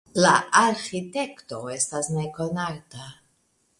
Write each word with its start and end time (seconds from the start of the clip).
La 0.23 0.29
arĥitekto 0.61 1.59
estas 1.75 2.11
nekonata. 2.17 3.11